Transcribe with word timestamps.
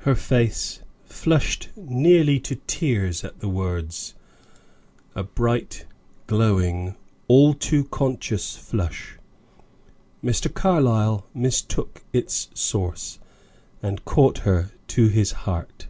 Her 0.00 0.14
face 0.14 0.82
flushed 1.06 1.70
nearly 1.76 2.38
to 2.40 2.56
tears 2.66 3.24
at 3.24 3.40
the 3.40 3.48
words; 3.48 4.14
a 5.14 5.22
bright, 5.22 5.86
glowing, 6.26 6.94
all 7.26 7.54
too 7.54 7.84
conscious 7.84 8.54
flush. 8.54 9.16
Mr. 10.22 10.52
Carlyle 10.52 11.24
mistook 11.32 12.04
its 12.12 12.50
source, 12.52 13.18
and 13.82 14.04
caught 14.04 14.40
her 14.40 14.72
to 14.88 15.06
his 15.08 15.30
heart. 15.30 15.86